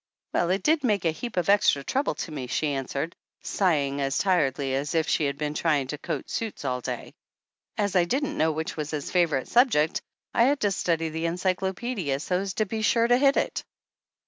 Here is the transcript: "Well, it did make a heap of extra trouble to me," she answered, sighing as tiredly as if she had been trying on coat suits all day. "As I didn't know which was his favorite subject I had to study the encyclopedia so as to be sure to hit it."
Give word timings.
"Well, 0.33 0.49
it 0.49 0.63
did 0.63 0.83
make 0.83 1.05
a 1.05 1.11
heap 1.11 1.37
of 1.37 1.47
extra 1.47 1.83
trouble 1.83 2.15
to 2.15 2.31
me," 2.31 2.47
she 2.47 2.69
answered, 2.73 3.15
sighing 3.43 4.01
as 4.01 4.17
tiredly 4.17 4.73
as 4.73 4.95
if 4.95 5.07
she 5.07 5.25
had 5.25 5.37
been 5.37 5.53
trying 5.53 5.87
on 5.93 5.97
coat 5.99 6.27
suits 6.27 6.65
all 6.65 6.81
day. 6.81 7.13
"As 7.77 7.95
I 7.95 8.05
didn't 8.05 8.35
know 8.35 8.51
which 8.51 8.75
was 8.75 8.89
his 8.89 9.11
favorite 9.11 9.47
subject 9.47 10.01
I 10.33 10.45
had 10.45 10.59
to 10.61 10.71
study 10.71 11.09
the 11.09 11.27
encyclopedia 11.27 12.19
so 12.19 12.39
as 12.39 12.55
to 12.55 12.65
be 12.65 12.81
sure 12.81 13.07
to 13.07 13.17
hit 13.17 13.37
it." 13.37 13.63